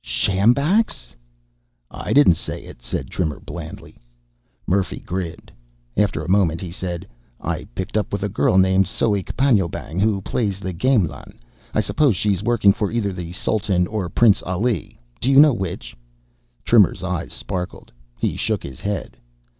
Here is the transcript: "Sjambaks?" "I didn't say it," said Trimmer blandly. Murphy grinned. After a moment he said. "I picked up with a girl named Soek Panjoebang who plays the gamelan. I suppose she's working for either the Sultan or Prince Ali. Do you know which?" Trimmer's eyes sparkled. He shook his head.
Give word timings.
"Sjambaks?" 0.03 1.13
"I 1.91 2.11
didn't 2.11 2.33
say 2.33 2.63
it," 2.63 2.81
said 2.81 3.11
Trimmer 3.11 3.39
blandly. 3.39 3.99
Murphy 4.65 4.97
grinned. 4.99 5.51
After 5.95 6.23
a 6.23 6.27
moment 6.27 6.59
he 6.59 6.71
said. 6.71 7.05
"I 7.39 7.65
picked 7.75 7.95
up 7.95 8.11
with 8.11 8.23
a 8.23 8.27
girl 8.27 8.57
named 8.57 8.85
Soek 8.87 9.37
Panjoebang 9.37 9.99
who 9.99 10.19
plays 10.19 10.59
the 10.59 10.73
gamelan. 10.73 11.37
I 11.71 11.81
suppose 11.81 12.15
she's 12.15 12.41
working 12.41 12.73
for 12.73 12.91
either 12.91 13.13
the 13.13 13.31
Sultan 13.33 13.85
or 13.85 14.09
Prince 14.09 14.41
Ali. 14.41 14.97
Do 15.19 15.29
you 15.29 15.39
know 15.39 15.53
which?" 15.53 15.95
Trimmer's 16.65 17.03
eyes 17.03 17.31
sparkled. 17.31 17.91
He 18.17 18.35
shook 18.35 18.63
his 18.63 18.79
head. 18.81 19.17